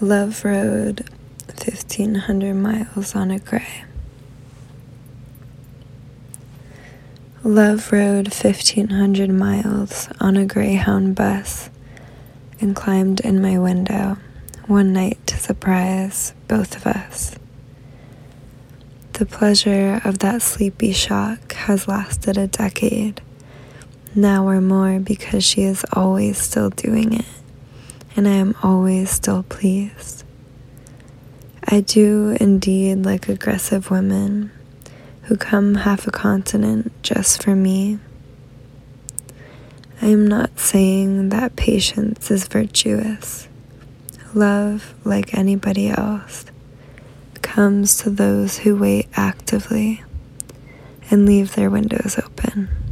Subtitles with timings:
[0.00, 1.00] Love rode
[1.48, 3.82] 1500 miles on a gray.
[7.42, 11.68] Love rode 1500 miles on a Greyhound bus
[12.60, 14.16] and climbed in my window
[14.68, 17.34] one night to surprise both of us.
[19.14, 23.20] The pleasure of that sleepy shock has lasted a decade,
[24.14, 27.26] now or more, because she is always still doing it
[28.18, 30.24] and I am always still pleased.
[31.62, 34.50] I do indeed like aggressive women
[35.22, 38.00] who come half a continent just for me.
[40.02, 43.46] I am not saying that patience is virtuous.
[44.34, 46.44] Love, like anybody else,
[47.40, 50.02] comes to those who wait actively
[51.08, 52.87] and leave their windows open.